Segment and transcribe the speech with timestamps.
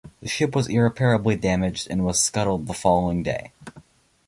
[0.19, 3.51] The ship was irreparably damaged and was scuttled the following day.